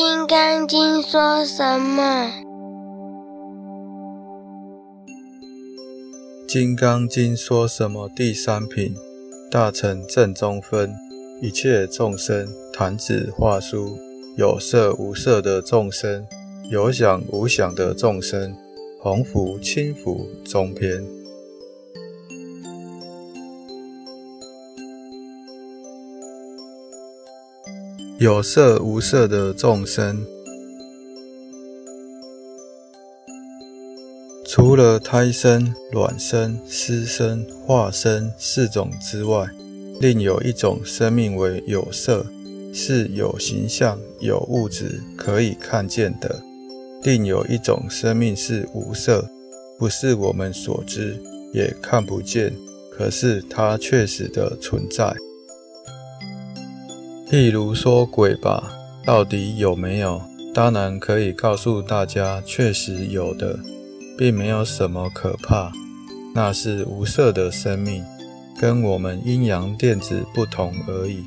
[0.00, 2.02] 金刚经》说什么？
[6.46, 8.08] 《金刚经》说什么？
[8.14, 8.94] 第三品，
[9.50, 10.94] 大乘正中分，
[11.42, 13.98] 一切众生，弹指画书，
[14.36, 16.24] 有色无色的众生，
[16.70, 18.54] 有想无想的众生，
[19.00, 21.17] 红福轻福中篇。
[28.20, 30.26] 有色无色的众生。
[34.44, 39.46] 除了胎生、卵生、湿生、化生四种之外，
[40.00, 42.26] 另有一种生命为有色，
[42.74, 46.42] 是有形象、有物质可以看见的；
[47.04, 49.30] 另有一种生命是无色，
[49.78, 51.16] 不是我们所知，
[51.54, 52.52] 也看不见，
[52.90, 55.14] 可是它确实的存在。
[57.30, 58.72] 譬如说鬼吧，
[59.04, 60.22] 到底有没有？
[60.54, 63.58] 当然可以告诉大家，确实有的。
[64.16, 65.70] 并没有什么可怕，
[66.34, 68.02] 那是无色的生命，
[68.58, 71.22] 跟我们阴阳电子不同而已。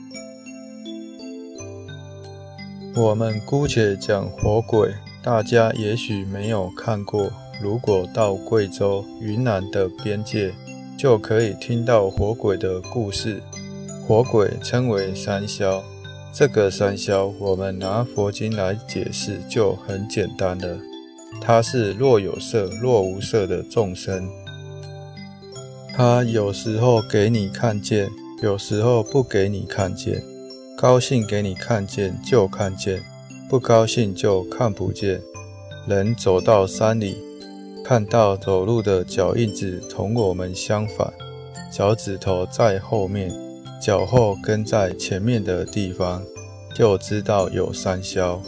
[2.96, 7.32] 我们姑且讲火鬼，大家也许没有看过。
[7.62, 10.52] 如果到贵州、云南的边界，
[10.98, 13.42] 就可以听到火鬼的故事。
[14.12, 15.82] 火鬼称为三消，
[16.34, 20.78] 这个三消，我们拿佛经来解释就很简单了。
[21.40, 24.30] 它是若有色若无色的众生，
[25.96, 28.10] 它有时候给你看见，
[28.44, 30.22] 有时候不给你看见。
[30.78, 33.02] 高兴给你看见就看见，
[33.50, 35.22] 不高兴就看不见。
[35.88, 37.16] 人走到山里，
[37.82, 41.14] 看到走路的脚印子同我们相反，
[41.72, 43.32] 脚趾头在后面，
[43.82, 46.22] 脚后跟在前面的地方，
[46.76, 48.40] 就知道有三消。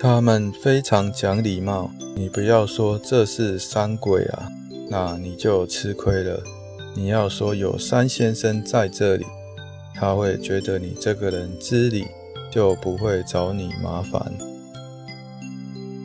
[0.00, 4.48] 他们非常讲礼貌，你不要说这是山鬼啊，
[4.90, 6.42] 那你就吃亏了。
[6.96, 9.24] 你要说有山先生在这里，
[9.94, 12.06] 他会觉得你这个人知礼，
[12.50, 14.32] 就不会找你麻烦。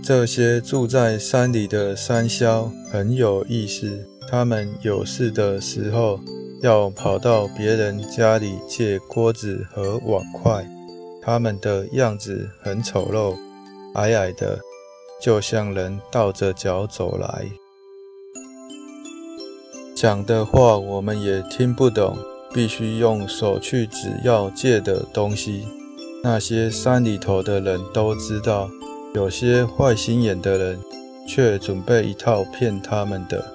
[0.04, 6.20] 这些住在山里的山魈很有意思，他们有事的时候
[6.62, 10.66] 要跑到别人家里借锅子和碗筷，
[11.22, 13.36] 他们的样子很丑陋。
[13.94, 14.60] 矮矮的，
[15.22, 17.46] 就像人倒着脚走来，
[19.96, 22.18] 讲的话我们也听不懂，
[22.54, 25.66] 必须用手去指要借的东西。
[26.24, 28.70] 那些山里头的人都知道，
[29.14, 30.80] 有些坏心眼的人
[31.28, 33.46] 却准备一套骗他们的。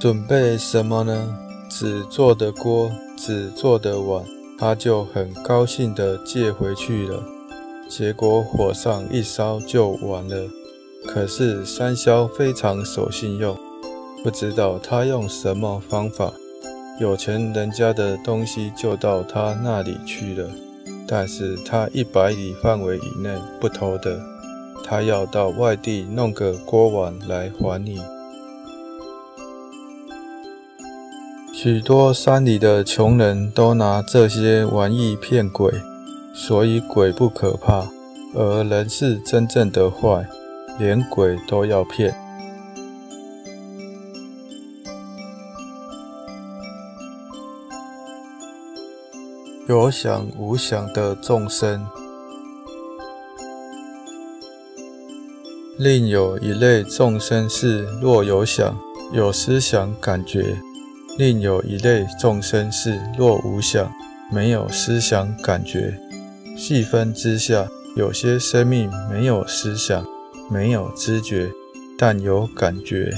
[0.00, 1.36] 准备什么呢？
[1.68, 4.24] 纸做的锅，纸做的碗。
[4.56, 7.22] 他就很高兴地借回去了，
[7.88, 10.48] 结果火上一烧就完了。
[11.06, 13.56] 可是三霄非常守信用，
[14.22, 16.32] 不知道他用什么方法，
[17.00, 20.48] 有钱人家的东西就到他那里去了。
[21.06, 23.30] 但是他一百里范围以内
[23.60, 24.20] 不偷的，
[24.84, 28.00] 他要到外地弄个锅碗来还你。
[31.60, 35.68] 许多山里的穷人都拿这些玩意骗鬼，
[36.32, 37.84] 所以鬼不可怕，
[38.32, 40.24] 而人是真正的坏，
[40.78, 42.14] 连鬼都要骗。
[49.68, 51.84] 有想无想的众生，
[55.76, 58.78] 另有一类众生是若有想、
[59.12, 60.56] 有思想、感觉。
[61.18, 63.92] 另有一类众生是若无想，
[64.30, 65.92] 没有思想感觉。
[66.56, 70.06] 细分之下，有些生命没有思想，
[70.48, 71.48] 没有知觉，
[71.98, 73.10] 但有感觉。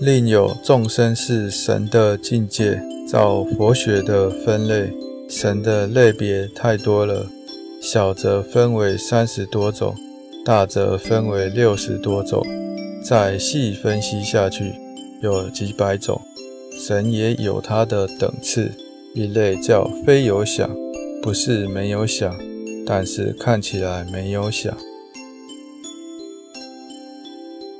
[0.00, 2.80] 另有众生是神的境界。
[3.10, 4.92] 照佛学的分类，
[5.30, 7.26] 神的类别太多了，
[7.80, 9.94] 小则分为三十多种，
[10.44, 12.42] 大则分为六十多种。
[13.02, 14.74] 再细分析下去，
[15.22, 16.20] 有几百种。
[16.88, 18.72] 神也有它的等次，
[19.14, 20.74] 一类叫非有想，
[21.20, 22.34] 不是没有想，
[22.86, 24.74] 但是看起来没有想。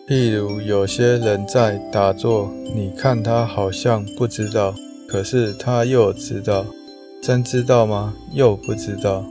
[0.07, 4.75] 譬如有些人在打坐，你看他好像不知道，
[5.09, 6.67] 可是他又知道，
[7.23, 8.15] 真知道吗？
[8.35, 9.25] 又不知道。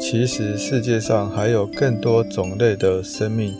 [0.00, 3.52] 其实世界上还有更多种类的生命，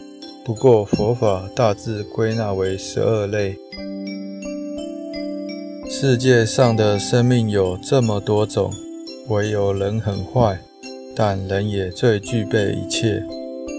[0.45, 3.57] 不过佛法大致归纳为十二类。
[6.07, 8.71] 世界上的生命有这么多种，
[9.31, 10.59] 唯有人很坏，
[11.17, 13.23] 但人也最具备一切。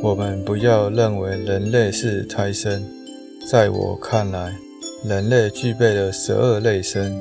[0.01, 2.83] 我们不要认为人类是胎生，
[3.47, 4.51] 在我看来，
[5.03, 7.15] 人类具备了十二类生。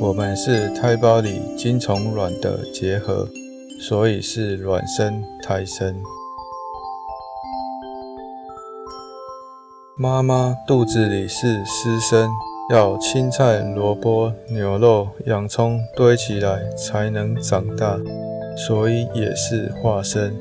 [0.00, 3.28] 我们是胎胞里精虫卵的结合，
[3.80, 5.92] 所以是卵生胎生。
[9.96, 12.30] 妈妈肚子里是湿生。
[12.68, 17.96] 要青菜、萝卜、牛肉、洋葱堆起来才能长大，
[18.56, 20.34] 所以也是化身。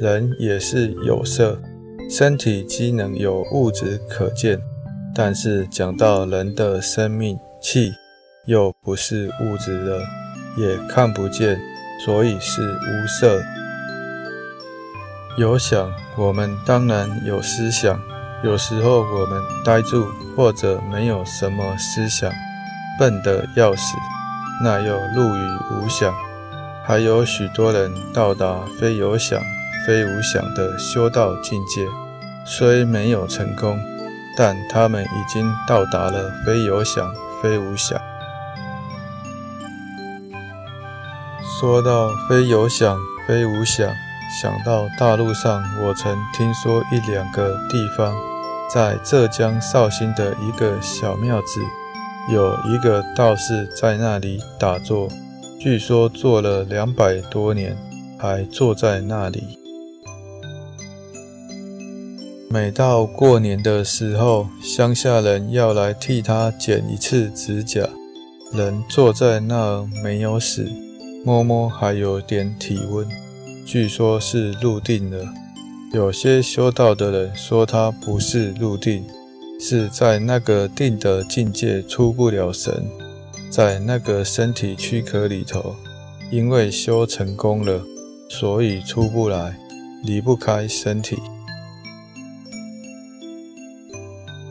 [0.00, 1.60] 人也是有色，
[2.10, 4.60] 身体机能有物质可见，
[5.14, 7.92] 但是讲到人的生命气，
[8.46, 10.00] 又不是物质了，
[10.56, 11.60] 也看不见，
[12.04, 13.40] 所以是无色。
[15.38, 18.09] 有想，我们当然有思想。
[18.42, 22.32] 有时候我们呆住，或者没有什么思想，
[22.98, 23.82] 笨得要死，
[24.64, 26.14] 那又入于无想。
[26.82, 29.38] 还有许多人到达非有想、
[29.86, 31.86] 非无想的修道境界，
[32.46, 33.78] 虽没有成功，
[34.38, 38.00] 但他们已经到达了非有想、非无想。
[41.60, 42.98] 说到非有想、
[43.28, 43.86] 非无想，
[44.40, 48.29] 想到大陆上，我曾听说一两个地方。
[48.72, 51.60] 在浙江绍兴的一个小庙子，
[52.32, 55.08] 有一个道士在那里打坐，
[55.58, 57.76] 据说坐了两百多年，
[58.16, 59.58] 还坐在那里。
[62.48, 67.88] 每到过年的时候，乡下人要来替他剪一次指甲，
[68.52, 70.70] 人坐在那儿没有死，
[71.24, 73.04] 摸摸还有点体温，
[73.66, 75.39] 据说是入定了。
[75.92, 79.04] 有些修道的人说，他不是入定，
[79.58, 82.88] 是在那个定的境界出不了神，
[83.50, 85.74] 在那个身体躯壳里头，
[86.30, 87.82] 因为修成功了，
[88.28, 89.58] 所以出不来，
[90.04, 91.18] 离不开身体。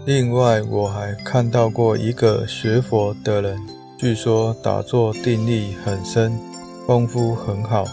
[0.05, 3.57] 另外，我还看到过一个学佛的人，
[3.97, 6.37] 据说打坐定力很深，
[6.85, 7.85] 功夫很好，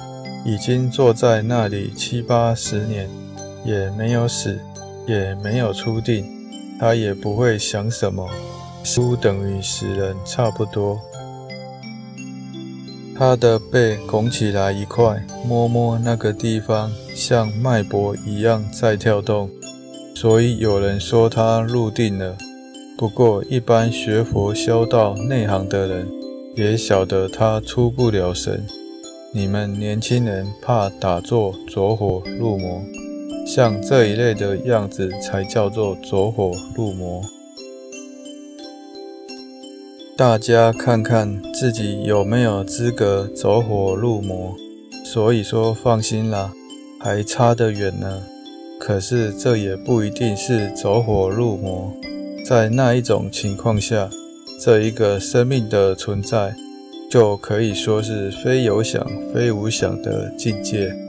[0.44, 3.08] 已经坐在那里七八十年。
[3.66, 4.58] 也没有死，
[5.06, 6.24] 也没有出定，
[6.78, 8.28] 他也不会想什么，
[8.84, 10.98] 书等于死人差不多。
[13.18, 19.50] 他的背拱起来一块，摸摸那个地方，像脉搏一样在跳动，
[20.14, 22.36] 所以有人说他入定了。
[22.98, 26.08] 不过一般学佛修道内行的人
[26.54, 28.66] 也晓得他出不了神。
[29.34, 32.82] 你们年轻人怕打坐着火入魔。
[33.46, 37.22] 像这一类的样子，才叫做走火入魔。
[40.16, 44.54] 大家看看自己有没有资格走火入魔。
[45.04, 46.52] 所以说，放心啦，
[46.98, 48.20] 还差得远呢。
[48.81, 51.93] 可是这也不一定是走火入魔，
[52.44, 54.10] 在那一种情况下，
[54.60, 56.56] 这一个生命的存在，
[57.08, 61.06] 就可以说是非有想非无想的境界。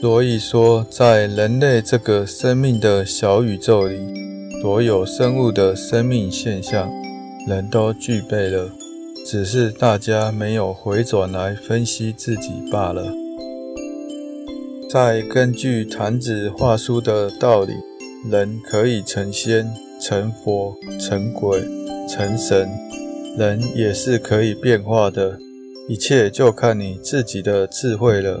[0.00, 3.98] 所以说，在人类这个生命的小宇宙里，
[4.62, 6.90] 所有生物的生命现象，
[7.46, 8.70] 人都具备了，
[9.26, 13.12] 只是大家没有回转来分析自己罢了。
[14.88, 17.74] 再根据坛子画书的道理，
[18.30, 19.70] 人可以成仙、
[20.00, 21.60] 成佛、成鬼、
[22.08, 22.66] 成神，
[23.36, 25.38] 人也是可以变化的，
[25.90, 28.40] 一切就看你自己的智慧了。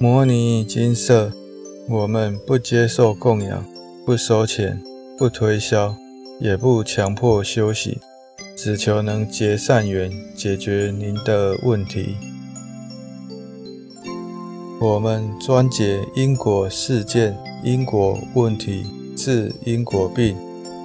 [0.00, 1.32] 摩尼金色，
[1.88, 3.64] 我们不接受供养，
[4.06, 4.80] 不收钱，
[5.18, 5.92] 不推销，
[6.38, 7.98] 也不强迫修行，
[8.56, 12.14] 只求能结善缘，解决您的问题。
[14.80, 18.86] 我们专解因果事件、因果问题，
[19.16, 20.36] 治因果病，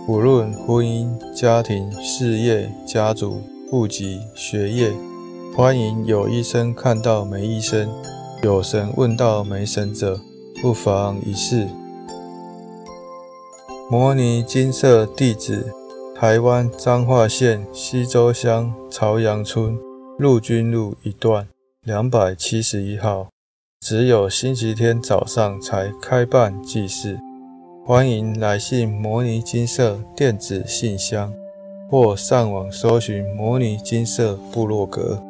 [0.07, 4.91] 无论婚姻、家庭、事业、家族、户籍、学业，
[5.55, 7.87] 欢迎有医生看到没医生。
[8.43, 10.19] 有神问道没神者，
[10.61, 11.65] 不妨一试。
[13.89, 15.71] 摩尼金色地址
[16.13, 19.79] 台湾彰化县西周乡朝阳村
[20.19, 21.47] 陆军路一段
[21.85, 23.29] 两百七十一号，
[23.79, 27.17] 只有星期天早上才开办祭祀。
[27.85, 31.33] 欢迎来信摩尼金色电子信箱，
[31.89, 35.23] 或上网搜寻摩尼金色部落格。